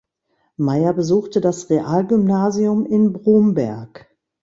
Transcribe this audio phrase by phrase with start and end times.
[0.57, 4.09] Meyer besuchte das Realgymnasium in Bromberg.